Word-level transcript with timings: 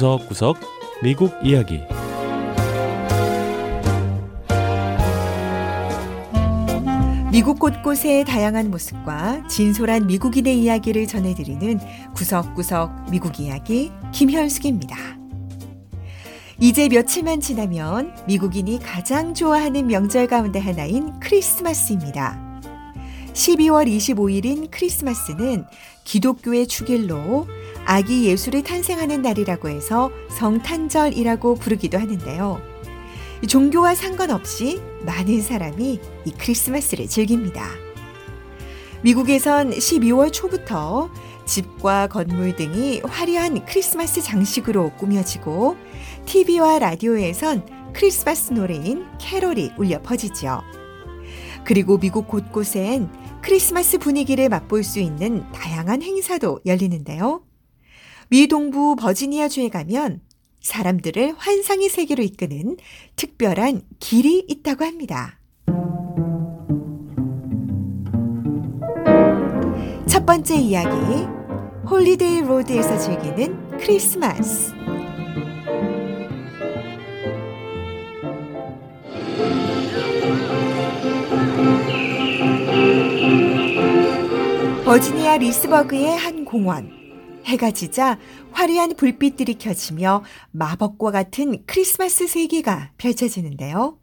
구석구석 0.00 0.56
미국 1.02 1.30
이야기 1.44 1.82
미국 7.30 7.58
곳곳의 7.58 8.24
다양한 8.24 8.70
모습과 8.70 9.46
진솔한 9.48 10.06
미국인의 10.06 10.58
이야기를 10.58 11.06
전해드리는 11.06 11.80
구석구석 12.14 13.10
미국 13.10 13.40
이야기 13.40 13.92
김현숙입니다. 14.12 14.96
이제 16.58 16.88
며칠만 16.88 17.42
지나면 17.42 18.14
미국인이 18.26 18.78
가장 18.78 19.34
좋아하는 19.34 19.86
명절 19.86 20.28
가운데 20.28 20.58
하나인 20.58 21.20
크리스마스입니다. 21.20 22.40
12월 23.34 23.86
25일인 23.86 24.68
크리스마스는 24.70 25.66
기독교의 26.04 26.66
축일로 26.68 27.46
아기 27.90 28.26
예수를 28.26 28.62
탄생하는 28.62 29.20
날이라고 29.20 29.68
해서 29.68 30.12
성탄절이라고 30.28 31.56
부르기도 31.56 31.98
하는데요. 31.98 32.62
종교와 33.48 33.96
상관없이 33.96 34.80
많은 35.04 35.42
사람이 35.42 35.98
이 36.24 36.30
크리스마스를 36.38 37.08
즐깁니다. 37.08 37.66
미국에선 39.02 39.72
12월 39.72 40.32
초부터 40.32 41.10
집과 41.46 42.06
건물 42.06 42.54
등이 42.54 43.00
화려한 43.00 43.64
크리스마스 43.64 44.22
장식으로 44.22 44.92
꾸며지고 44.96 45.76
TV와 46.26 46.78
라디오에선 46.78 47.92
크리스마스 47.92 48.52
노래인 48.52 49.04
캐롤이 49.18 49.72
울려 49.76 50.00
퍼지죠. 50.00 50.60
그리고 51.64 51.98
미국 51.98 52.28
곳곳엔 52.28 53.10
크리스마스 53.42 53.98
분위기를 53.98 54.48
맛볼 54.48 54.84
수 54.84 55.00
있는 55.00 55.50
다양한 55.50 56.02
행사도 56.02 56.60
열리는데요. 56.64 57.49
미 58.30 58.46
동부 58.46 58.94
버지니아주에 58.94 59.70
가면 59.70 60.20
사람들을 60.60 61.34
환상의 61.36 61.88
세계로 61.88 62.22
이끄는 62.22 62.76
특별한 63.16 63.82
길이 63.98 64.44
있다고 64.46 64.84
합니다. 64.84 65.40
첫 70.06 70.24
번째 70.24 70.54
이야기, 70.54 70.96
홀리데이 71.90 72.42
로드에서 72.42 72.98
즐기는 72.98 73.78
크리스마스. 73.78 74.72
버지니아 84.84 85.38
리스버그의 85.38 86.16
한 86.16 86.44
공원. 86.44 86.99
해가 87.44 87.70
지자 87.70 88.18
화려한 88.52 88.96
불빛들이 88.96 89.54
켜지며 89.54 90.24
마법과 90.52 91.10
같은 91.10 91.62
크리스마스 91.66 92.26
세계가 92.26 92.92
펼쳐지는데요. 92.98 93.98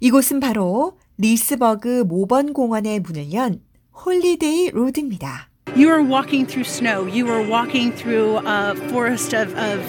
이곳은 0.00 0.40
바로 0.40 0.98
리스버그 1.18 2.04
모번 2.04 2.52
공원에 2.52 3.00
문을 3.00 3.32
연 3.32 3.60
홀리데이 4.04 4.70
로드입니다. 4.70 5.50
You 5.76 5.88
are 5.88 6.02
walking 6.02 6.46
through 6.46 6.68
snow. 6.68 7.06
You 7.06 7.26
are 7.28 7.48
walking 7.48 7.94
through 7.96 8.38
a 8.46 8.76
forest 8.90 9.34
of, 9.34 9.54
of 9.56 9.80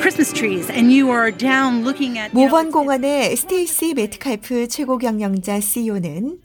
Christmas 0.00 0.32
trees, 0.32 0.70
and 0.70 0.92
you 0.92 1.10
are 1.10 1.30
down 1.30 1.82
looking 1.82 2.18
at. 2.18 2.34
모번 2.34 2.70
공원의 2.70 3.34
스테이시 3.36 3.94
메트칼프 3.94 4.68
최고 4.68 4.98
경영자 4.98 5.60
CEO는 5.60 6.40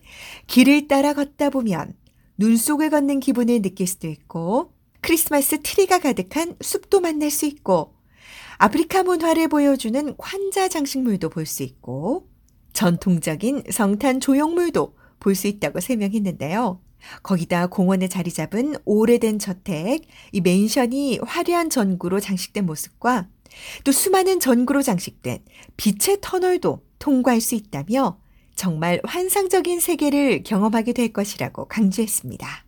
길을 0.48 0.88
따라 0.88 1.14
걷다 1.14 1.50
보면 1.50 1.94
눈 2.38 2.56
속을 2.56 2.90
걷는 2.90 3.20
기분을 3.20 3.62
느낄 3.62 3.86
수도 3.86 4.08
있고 4.08 4.72
크리스마스 5.02 5.62
트리가 5.62 6.00
가득한 6.00 6.56
숲도 6.62 7.00
만날 7.00 7.32
수 7.32 7.46
있고 7.46 7.94
아프리카 8.58 9.04
문화를 9.04 9.48
보여주는 9.48 10.16
환자 10.20 10.68
장식물도 10.68 11.30
볼 11.30 11.46
수 11.46 11.64
있고 11.64 12.28
전통적인 12.74 13.64
성탄 13.72 14.20
조형물도 14.20 14.96
볼 15.20 15.36
수 15.36 15.48
있다고 15.48 15.80
설명했는데요. 15.80 16.82
거기다 17.24 17.68
공원에 17.68 18.08
자리 18.08 18.32
잡은 18.32 18.76
오래된 18.86 19.40
저택, 19.40 20.02
이 20.34 20.42
맨션이 20.42 21.20
화려한 21.26 21.70
전구로 21.70 22.20
장식된 22.20 22.66
모습과 22.66 23.28
또 23.84 23.92
수많은 23.92 24.40
전구로 24.40 24.82
장식된 24.82 25.40
빛의 25.78 26.20
터널도 26.22 26.84
통과할 27.00 27.40
수 27.42 27.56
있다며 27.56 28.20
정말 28.56 29.00
환상적인 29.06 29.80
세계를 29.80 30.44
경험하게 30.44 30.92
될 30.92 31.14
것이라고 31.14 31.66
강조했습니다. 31.70 32.66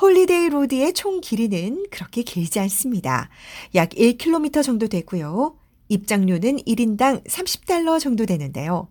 홀리데이 0.00 0.48
로드의 0.48 0.94
총 0.94 1.20
길이는 1.20 1.84
그렇게 1.90 2.22
길지 2.22 2.58
않습니다. 2.60 3.28
약 3.74 3.90
1km 3.90 4.62
정도 4.62 4.88
되고요. 4.88 5.56
입장료는 5.88 6.56
1인당 6.60 7.24
30달러 7.26 8.00
정도 8.00 8.24
되는데요. 8.24 8.88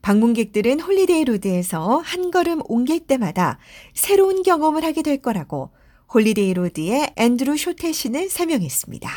방문객들은 0.00 0.80
홀리데이 0.80 1.24
로드에서 1.24 1.98
한 1.98 2.30
걸음 2.30 2.62
옮길 2.64 3.00
때마다 3.00 3.58
새로운 3.92 4.42
경험을 4.42 4.84
하게 4.84 5.02
될 5.02 5.20
거라고 5.20 5.70
홀리데이 6.14 6.54
로드의 6.54 7.12
앤드루 7.16 7.58
쇼테 7.58 7.92
씨는 7.92 8.30
설명했습니다. 8.30 9.10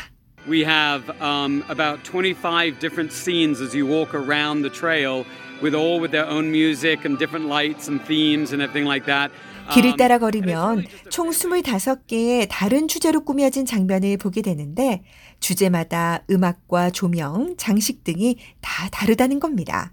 We 0.46 0.64
have 0.64 1.08
um, 1.22 1.62
about 1.70 2.02
25 2.02 2.78
different 2.80 3.14
scenes 3.14 3.62
as 3.62 3.74
you 3.74 3.86
walk 3.86 4.12
around 4.12 4.68
the 4.68 4.70
trail 4.70 5.24
with 5.62 5.74
all 5.74 6.00
with 6.00 6.10
their 6.10 6.26
own 6.26 6.50
music 6.50 7.06
and 7.06 7.16
different 7.16 7.46
lights 7.46 7.88
and 7.88 8.04
themes 8.04 8.52
and 8.52 8.60
everything 8.60 8.84
like 8.84 9.06
that. 9.06 9.30
길을 9.70 9.96
따라 9.96 10.18
걸으면 10.18 10.84
총 11.10 11.30
25개의 11.30 12.46
다른 12.50 12.88
주제로 12.88 13.24
꾸며진 13.24 13.64
장면을 13.64 14.16
보게 14.16 14.42
되는데 14.42 15.02
주제마다 15.40 16.24
음악과 16.30 16.90
조명, 16.90 17.54
장식 17.56 18.04
등이 18.04 18.36
다 18.60 18.88
다르다는 18.90 19.40
겁니다. 19.40 19.92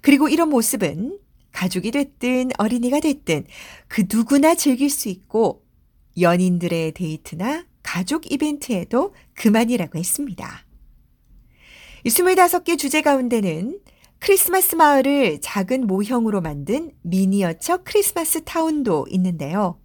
그리고 0.00 0.28
이런 0.28 0.48
모습은 0.50 1.18
가족이 1.52 1.92
됐든 1.92 2.50
어린이가 2.58 3.00
됐든 3.00 3.46
그 3.88 4.04
누구나 4.12 4.54
즐길 4.54 4.90
수 4.90 5.08
있고 5.08 5.64
연인들의 6.20 6.92
데이트나 6.92 7.64
가족 7.82 8.30
이벤트에도 8.30 9.14
그만이라고 9.34 9.98
했습니다. 9.98 10.64
25개 12.04 12.78
주제 12.78 13.00
가운데는 13.02 13.80
크리스마스 14.24 14.74
마을을 14.74 15.38
작은 15.42 15.86
모형으로 15.86 16.40
만든 16.40 16.92
미니어처 17.02 17.80
크리스마스 17.84 18.42
타운도 18.42 19.04
있는데요. 19.10 19.78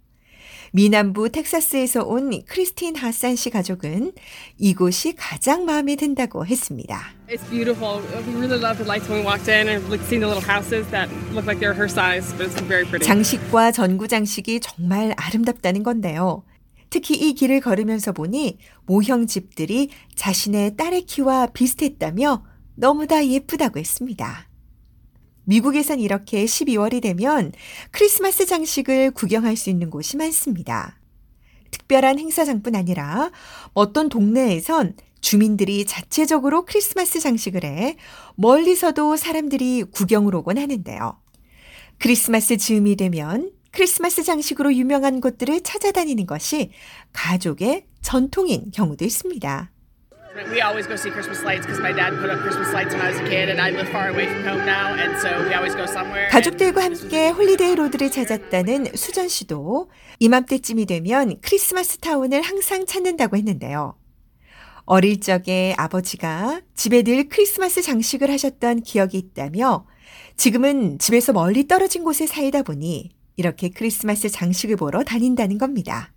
미남부 0.72 1.28
텍사스에서 1.28 2.04
온 2.04 2.42
크리스틴 2.46 2.96
하산 2.96 3.36
씨 3.36 3.50
가족은 3.50 4.12
이곳이 4.56 5.14
가장 5.14 5.66
마음에 5.66 5.94
든다고 5.94 6.46
했습니다. 6.46 7.02
It's 7.28 7.46
beautiful. 7.50 8.00
We 8.26 8.34
really 8.34 8.58
loved 8.58 8.78
the 8.82 8.86
lights 8.86 9.10
when 9.10 9.20
we 9.20 9.26
walked 9.26 9.52
in 9.52 9.68
and 9.68 9.84
seeing 10.06 10.24
the 10.24 10.32
little 10.32 10.40
houses 10.40 10.88
that 10.90 11.12
look 11.34 11.44
like 11.44 11.60
they're 11.60 11.76
her 11.76 11.90
size, 11.90 12.32
but 12.38 12.48
it's 12.48 12.58
very 12.64 12.86
pretty. 12.86 13.04
장식과 13.04 13.72
전구 13.72 14.08
장식이 14.08 14.60
정말 14.60 15.12
아름답다는 15.18 15.82
건데요. 15.82 16.44
특히 16.88 17.14
이 17.14 17.34
길을 17.34 17.60
걸으면서 17.60 18.12
보니 18.12 18.56
모형 18.86 19.26
집들이 19.26 19.90
자신의 20.14 20.78
딸의 20.78 21.02
키와 21.02 21.48
비슷했다며 21.48 22.49
너무나 22.74 23.26
예쁘다고 23.26 23.78
했습니다. 23.78 24.48
미국에선 25.44 25.98
이렇게 26.00 26.44
12월이 26.44 27.02
되면 27.02 27.52
크리스마스 27.90 28.46
장식을 28.46 29.10
구경할 29.12 29.56
수 29.56 29.70
있는 29.70 29.90
곳이 29.90 30.16
많습니다. 30.16 31.00
특별한 31.70 32.18
행사장뿐 32.18 32.74
아니라 32.74 33.30
어떤 33.74 34.08
동네에선 34.08 34.96
주민들이 35.20 35.84
자체적으로 35.84 36.64
크리스마스 36.64 37.20
장식을 37.20 37.64
해 37.64 37.96
멀리서도 38.36 39.16
사람들이 39.16 39.84
구경을 39.84 40.34
오곤 40.34 40.58
하는데요. 40.58 41.20
크리스마스 41.98 42.56
즈음이 42.56 42.96
되면 42.96 43.52
크리스마스 43.72 44.22
장식으로 44.22 44.74
유명한 44.74 45.20
곳들을 45.20 45.60
찾아다니는 45.62 46.26
것이 46.26 46.70
가족의 47.12 47.86
전통인 48.02 48.70
경우도 48.72 49.04
있습니다. 49.04 49.70
We 50.32 50.62
always 50.62 50.86
go 50.86 50.94
see 50.94 51.10
Christmas 51.10 51.42
lights 51.42 51.66
because 51.66 51.80
my 51.80 51.90
dad 51.92 52.14
put 52.20 52.30
up 52.30 52.38
Christmas 52.38 52.72
lights 52.72 52.94
when 52.94 53.02
I 53.02 53.10
was 53.10 53.18
a 53.18 53.24
kid, 53.28 53.50
and 53.50 53.60
I 53.60 53.70
live 53.70 53.88
far 53.88 54.10
away 54.10 54.26
from 54.26 54.44
home 54.44 54.64
now, 54.64 54.94
and 54.94 55.18
so 55.18 55.28
we 55.42 55.54
always 55.54 55.74
go 55.74 55.84
somewhere. 55.90 56.28
가족들과 56.30 56.84
함께 56.84 57.30
홀리데이 57.30 57.74
로드를 57.74 58.12
찾았다는 58.12 58.94
수전 58.94 59.28
씨도 59.28 59.90
이맘때쯤이 60.20 60.86
되면 60.86 61.40
크리스마스 61.42 61.98
타운을 61.98 62.42
항상 62.42 62.86
찾는다고 62.86 63.36
했는데요. 63.36 63.96
어릴 64.84 65.20
적에 65.20 65.74
아버지가 65.76 66.60
집에 66.76 67.02
늘 67.02 67.28
크리스마스 67.28 67.82
장식을 67.82 68.30
하셨던 68.30 68.82
기억이 68.82 69.18
있다며 69.18 69.84
지금은 70.36 71.00
집에서 71.00 71.32
멀리 71.32 71.66
떨어진 71.66 72.04
곳에 72.04 72.26
살다 72.26 72.62
보니 72.62 73.10
이렇게 73.34 73.68
크리스마스 73.68 74.28
장식을 74.28 74.76
보러 74.76 75.02
다닌다는 75.02 75.58
겁니다. 75.58 76.12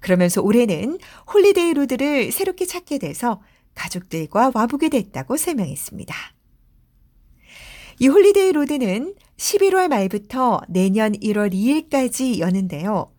그러면서 0.00 0.42
올해는 0.42 0.98
홀리데이 1.32 1.74
로드를 1.74 2.32
새롭게 2.32 2.66
찾게 2.66 2.98
돼서 2.98 3.40
가족들과 3.74 4.52
와보게 4.54 4.88
됐다고 4.88 5.36
설명했습니다. 5.36 6.14
이 7.98 8.08
홀리데이 8.08 8.52
로드는 8.52 9.14
11월 9.36 9.88
말부터 9.88 10.60
내년 10.68 11.12
1월 11.12 11.52
2일까지 11.52 12.38
여는데요. 12.38 13.12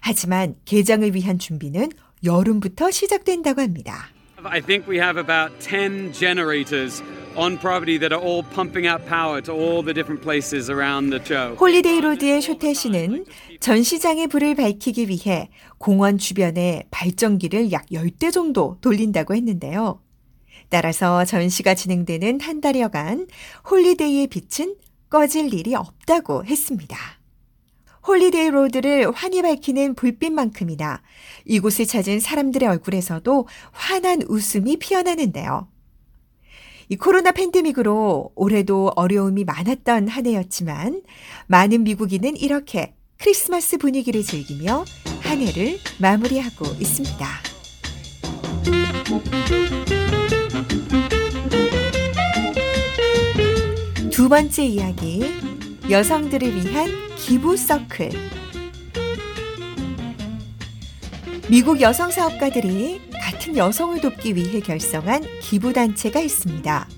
하지만 0.00 0.54
개장을 0.64 1.14
위한 1.14 1.38
준비는 1.38 1.90
여름부터 2.24 2.90
시작된다고 2.90 3.60
합니다. 3.60 4.08
I 4.42 4.60
think 4.60 4.88
we 4.88 4.98
have 4.98 5.18
about 5.18 5.58
10 5.60 6.12
generators 6.12 7.02
on 7.36 7.58
property 7.58 7.98
that 7.98 8.12
are 8.12 8.22
all 8.22 8.42
pumping 8.42 8.86
out 8.86 9.06
power 9.06 9.40
to 9.42 9.52
all 9.52 9.82
the 9.82 9.92
different 9.92 10.22
places 10.22 10.70
around 10.70 11.10
the 11.10 11.22
show. 11.24 11.56
홀리데이 11.56 12.00
로드의 12.00 12.40
쇼테 12.40 12.72
씨는 12.74 13.26
전시장의 13.60 14.28
불을 14.28 14.54
밝히기 14.54 15.08
위해 15.08 15.50
공원 15.78 16.18
주변에 16.18 16.84
발전기를 16.90 17.72
약 17.72 17.86
10대 17.86 18.32
정도 18.32 18.78
돌린다고 18.80 19.34
했는데요. 19.34 20.00
따라서 20.68 21.24
전시가 21.24 21.74
진행되는 21.74 22.40
한 22.40 22.60
달여간 22.60 23.28
홀리데이의 23.70 24.28
빛은 24.28 24.76
꺼질 25.10 25.54
일이 25.54 25.74
없다고 25.74 26.44
했습니다. 26.44 26.96
홀리데이 28.06 28.50
로드를 28.50 29.10
환히 29.12 29.42
밝히는 29.42 29.94
불빛만큼이나 29.94 31.02
이곳을 31.44 31.86
찾은 31.86 32.20
사람들의 32.20 32.68
얼굴에서도 32.68 33.48
환한 33.72 34.22
웃음이 34.28 34.76
피어나는데요. 34.76 35.68
이 36.88 36.96
코로나 36.96 37.32
팬데믹으로 37.32 38.30
올해도 38.36 38.92
어려움이 38.94 39.44
많았던 39.44 40.06
한 40.06 40.26
해였지만 40.26 41.02
많은 41.48 41.82
미국인은 41.82 42.36
이렇게 42.36 42.94
크리스마스 43.18 43.76
분위기를 43.76 44.22
즐기며 44.22 44.84
한 45.20 45.40
해를 45.40 45.78
마무리하고 45.98 46.64
있습니다. 46.78 47.26
두 54.12 54.28
번째 54.28 54.64
이야기, 54.64 55.24
여성들을 55.90 56.54
위한 56.54 56.88
기부 57.16 57.56
서클. 57.56 58.10
미국 61.50 61.80
여성 61.80 62.10
사업가들이 62.10 63.00
같은 63.26 63.56
여성을 63.56 64.00
돕기 64.00 64.36
위해 64.36 64.60
결성한 64.60 65.24
기부단체가 65.40 66.20
있습니다. 66.20 66.88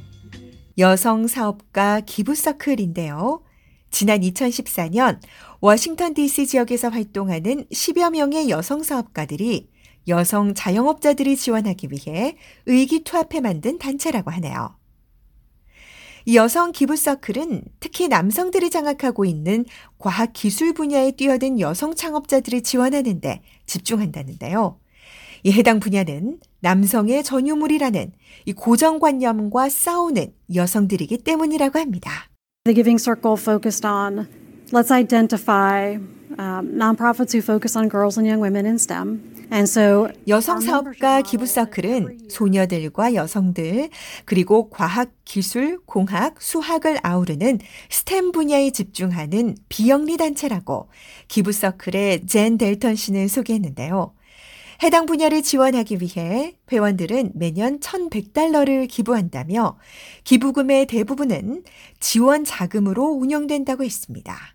여성 0.76 1.26
사업가 1.26 2.00
기부 2.00 2.34
서클인데요. 2.34 3.42
지난 3.90 4.20
2014년 4.20 5.20
워싱턴 5.62 6.12
DC 6.12 6.48
지역에서 6.48 6.90
활동하는 6.90 7.64
10여 7.72 8.10
명의 8.10 8.50
여성 8.50 8.82
사업가들이 8.82 9.70
여성 10.06 10.52
자영업자들이 10.52 11.34
지원하기 11.34 11.88
위해 11.92 12.36
의기투합해 12.66 13.40
만든 13.40 13.78
단체라고 13.78 14.30
하네요. 14.32 14.76
이 16.26 16.36
여성 16.36 16.72
기부 16.72 16.96
서클은 16.96 17.64
특히 17.80 18.06
남성들이 18.08 18.69
장악하고 18.69 19.25
있는 19.25 19.64
과학 19.96 20.34
기술 20.34 20.75
분야에 20.75 21.12
뛰어든 21.12 21.58
여성 21.58 21.94
창업자들을 21.94 22.62
지원하는데 22.64 23.40
집중한다는데요. 23.64 24.78
이 25.43 25.52
해당 25.52 25.81
분야는 25.81 26.38
남성의 26.61 27.25
전유물이라는 27.25 28.12
이 28.46 28.52
고정관념과 28.52 29.69
싸우는 29.69 30.32
여성들이기 30.55 31.19
때문이라고 31.19 31.79
합니다. 31.79 32.11
The 32.64 32.75
Giving 32.75 33.02
Circle 33.02 33.37
focused 33.37 33.87
on 33.87 34.29
let's 34.73 34.90
identify 34.90 35.96
um, 36.38 36.75
nonprofits 36.75 37.32
who 37.32 37.40
focus 37.40 37.76
on 37.76 37.88
girls 37.88 38.19
and 38.19 38.29
young 38.29 38.43
women 38.43 38.67
in 38.67 38.75
STEM. 38.75 39.38
So 39.64 40.11
여성 40.26 40.61
사업가 40.61 41.23
기부 41.23 41.46
서클은 41.46 42.29
소녀들과 42.29 43.14
여성들 43.14 43.88
그리고 44.26 44.69
과학, 44.69 45.11
기술, 45.25 45.79
공학, 45.87 46.43
수학을 46.43 46.99
아우르는 47.02 47.58
스템 47.88 48.31
분야에 48.31 48.70
집중하는 48.70 49.56
비영리 49.70 50.19
단체라고 50.19 50.90
기부 51.29 51.52
서클의 51.52 52.26
젠 52.26 52.58
델턴 52.58 52.94
씨는 52.94 53.29
소개했는데요. 53.29 54.12
해당 54.80 55.06
분야를 55.06 55.42
지원하기 55.42 55.98
위해 56.00 56.56
회원들은 56.70 57.32
매년 57.34 57.80
1,100달러를 57.80 58.86
기부한다며 58.88 59.76
기부금의 60.22 60.86
대부분은 60.86 61.64
지원 61.98 62.44
자금으로 62.44 63.04
운영된다고 63.04 63.82
했습니다. 63.82 64.54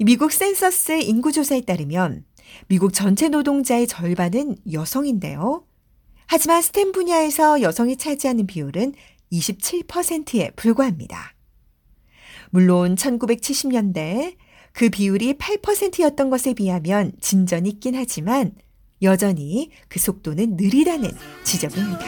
미국 0.00 0.32
센서스 0.32 1.00
인구조사에 1.00 1.60
따르면 1.60 2.24
미국 2.66 2.92
전체 2.92 3.28
노동자의 3.28 3.86
절반은 3.86 4.56
여성인데요. 4.72 5.64
하지만 6.26 6.60
스템 6.60 6.90
분야에서 6.90 7.62
여성이 7.62 7.96
차지하는 7.96 8.48
비율은 8.48 8.94
27%에 9.30 10.50
불과합니다. 10.56 11.34
물론 12.50 12.96
1970년대 12.96 14.36
그 14.72 14.90
비율이 14.90 15.34
8%였던 15.34 16.30
것에 16.30 16.54
비하면 16.54 17.12
진전이 17.20 17.68
있긴 17.68 17.94
하지만 17.94 18.52
여전히 19.02 19.70
그 19.88 19.98
속도는 19.98 20.56
느리다는 20.56 21.10
지적입니다. 21.44 22.00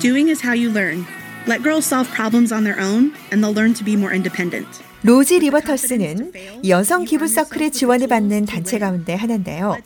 Doing 0.00 0.30
is 0.30 0.42
how 0.42 0.54
you 0.56 0.70
learn. 0.70 1.04
Let 1.46 1.62
girls 1.62 1.86
solve 1.86 2.10
problems 2.14 2.52
on 2.52 2.64
their 2.64 2.80
own, 2.80 3.12
and 3.32 3.42
they'll 3.42 3.54
learn 3.54 3.74
to 3.74 3.84
be 3.84 3.94
more 3.94 4.12
independent. 4.14 4.66
로지 5.02 5.38
리버터스는 5.38 6.32
여성 6.68 7.04
기부 7.04 7.26
서클의 7.26 7.70
지원을 7.70 8.06
받는 8.06 8.44
단체 8.44 8.78
가운데 8.78 9.14
하나인데요. 9.14 9.78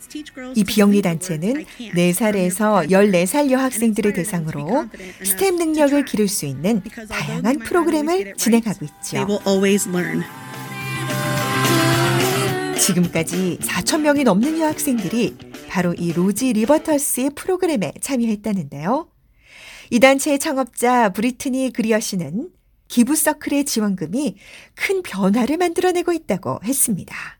이 0.55 0.63
비영리 0.65 1.01
단체는 1.01 1.65
4살에서 1.95 2.89
14살 2.91 3.49
여학생들을 3.49 4.11
대상으로 4.11 4.85
스템 5.23 5.55
능력을 5.55 6.03
기를 6.03 6.27
수 6.27 6.45
있는 6.45 6.81
다양한 7.09 7.59
프로그램을 7.59 8.35
진행하고 8.35 8.85
있죠. 8.85 9.25
지금까지 12.85 13.57
4천 13.63 14.01
명이 14.01 14.23
넘는 14.23 14.59
여학생들이 14.59 15.35
바로 15.67 15.95
이 15.95 16.13
로지 16.13 16.53
리버터스의 16.53 17.31
프로그램에 17.35 17.91
참여했다는데요. 17.99 19.09
이 19.89 19.99
단체의 19.99 20.37
창업자 20.37 21.09
브리트니 21.09 21.73
그리어 21.73 21.99
씨는 21.99 22.51
기부 22.87 23.15
서클의 23.15 23.65
지원금이 23.65 24.35
큰 24.75 25.01
변화를 25.01 25.57
만들어내고 25.57 26.13
있다고 26.13 26.59
했습니다. 26.63 27.34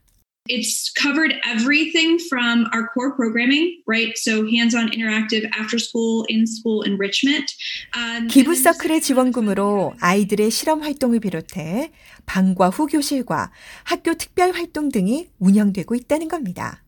It's 0.47 0.91
covered 0.93 1.33
everything 1.43 2.19
from 2.29 2.67
our 2.71 2.87
core 2.93 3.15
programming, 3.15 3.81
right? 3.87 4.15
So 4.15 4.45
hands-on 4.45 4.91
interactive 4.91 5.49
after 5.57 5.79
school, 5.79 6.23
in-school 6.29 6.83
enrichment. 6.83 7.49
Um, 7.97 8.27
기부 8.27 8.53
and 8.53 8.63
then 8.63 8.73
서클의 8.77 9.01
지원금으로 9.01 9.95
아이들의 9.99 10.51
실험 10.51 10.83
활동을 10.83 11.19
비롯해 11.19 11.91
방과 12.27 12.69
후 12.69 12.85
교실과 12.85 13.51
학교 13.85 14.13
특별 14.13 14.51
활동 14.51 14.89
등이 14.89 15.29
운영되고 15.39 15.95
있다는 15.95 16.27
겁니다. 16.27 16.83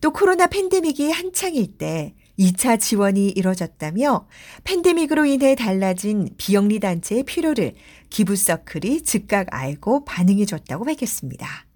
또 0.00 0.10
코로나 0.12 0.48
팬데믹이 0.48 1.12
한창일 1.12 1.78
때 1.78 2.16
2차 2.40 2.80
지원이 2.80 3.30
이뤄졌다며 3.30 4.26
팬데믹으로 4.64 5.26
인해 5.26 5.54
달라진 5.54 6.30
비영리 6.38 6.80
단체의 6.80 7.22
필요를 7.22 7.74
기부 8.10 8.34
서클이 8.34 9.02
즉각 9.02 9.46
알고 9.50 10.04
반응해 10.04 10.44
줬다고 10.44 10.84
밝혔습니다. 10.84 11.67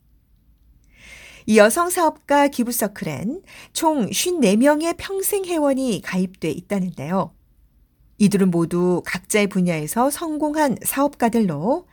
이 1.46 1.58
여성 1.58 1.90
사업가 1.90 2.48
기부 2.48 2.72
서클엔 2.72 3.42
총 3.72 4.08
54명의 4.08 4.94
평생 4.96 5.44
회원이 5.44 6.02
가입돼 6.04 6.50
있다는데요. 6.50 7.32
이들은 8.18 8.50
모두 8.50 9.02
각자의 9.04 9.48
분야에서 9.48 10.10
성공한 10.10 10.76
사업가들로 10.82 11.86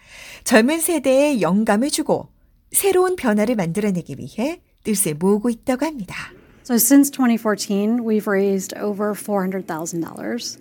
젊은 0.43 0.79
세대에 0.79 1.41
영감을 1.41 1.89
주고 1.89 2.29
새로운 2.71 3.15
변화를 3.15 3.55
만들어내기 3.55 4.17
위해 4.19 4.61
뜻을 4.83 5.15
모으고 5.15 5.49
있다고 5.49 5.85
합니다. 5.85 6.15
So 6.63 6.75
since 6.75 7.09
2014, 7.09 8.03
we've 8.03 8.27
raised 8.27 8.77
over 8.77 9.15
$400,000 9.15 10.59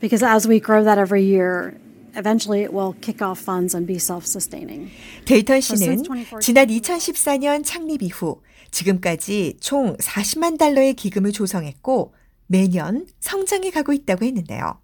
because 0.00 0.22
as 0.22 0.46
we 0.46 0.60
grow 0.60 0.84
that 0.84 0.98
every 0.98 1.24
year, 1.24 1.74
eventually 2.18 2.62
it 2.62 2.72
will 2.72 2.94
kick 3.00 3.22
off 3.22 3.40
funds 3.40 3.74
and 3.74 3.86
be 3.86 3.96
self-sustaining. 3.96 4.90
데이턴 5.24 5.60
씨는 5.60 6.02
지난 6.40 6.66
2014년 6.66 7.62
창립 7.64 8.02
이후 8.02 8.42
지금까지 8.70 9.56
총 9.60 9.96
40만 9.96 10.58
달러의 10.58 10.94
기금을 10.94 11.32
조성했고 11.32 12.12
매년 12.46 13.06
성장해 13.20 13.70
가고 13.70 13.92
있다고 13.92 14.24
했는데요. 14.24 14.80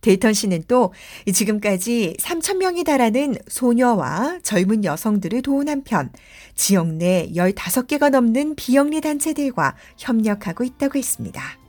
데이턴 0.00 0.32
씨는 0.32 0.64
또 0.66 0.92
지금까지 1.30 2.16
3천 2.18 2.56
명이 2.56 2.84
달하는 2.84 3.34
소녀와 3.48 4.40
젊은 4.42 4.84
여성들을 4.84 5.42
도운 5.42 5.68
한편 5.68 6.10
지역 6.54 6.94
내 6.94 7.30
15개가 7.34 8.10
넘는 8.10 8.54
비영리 8.54 9.02
단체들과 9.02 9.76
협력하고 9.98 10.64
있다고 10.64 10.98
했습니다. 10.98 11.59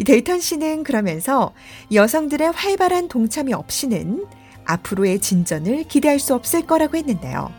이 0.00 0.04
데이턴 0.04 0.40
씨는 0.40 0.82
그러면서 0.82 1.52
여성들의 1.92 2.52
활발한 2.52 3.08
동참이 3.08 3.52
없이는 3.52 4.24
앞으로의 4.64 5.20
진전을 5.20 5.84
기대할 5.88 6.18
수 6.18 6.34
없을 6.34 6.66
거라고 6.66 6.96
했는데요. 6.96 7.52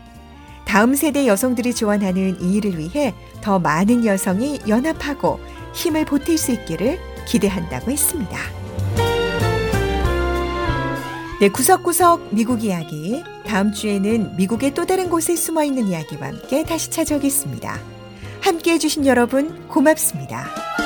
다음 0.64 0.96
세대 0.96 1.28
여성들이 1.28 1.72
지원하는 1.72 2.36
이 2.40 2.56
일을 2.56 2.78
위해 2.78 3.14
더 3.42 3.60
많은 3.60 4.04
여성이 4.04 4.58
연합하고 4.66 5.38
힘을 5.72 6.04
보탤 6.04 6.36
수 6.36 6.50
있기를 6.50 6.98
기대한다고 7.28 7.92
했습니다. 7.92 8.36
네, 11.40 11.48
구석구석 11.48 12.34
미국 12.34 12.64
이야기. 12.64 13.22
다음 13.46 13.72
주에는 13.72 14.34
미국의 14.36 14.74
또 14.74 14.84
다른 14.84 15.08
곳에 15.10 15.36
숨어 15.36 15.62
있는 15.62 15.86
이야기와 15.86 16.26
함께 16.26 16.64
다시 16.64 16.90
찾아오겠습니다. 16.90 17.78
함께 18.40 18.72
해주신 18.72 19.06
여러분 19.06 19.68
고맙습니다. 19.68 20.81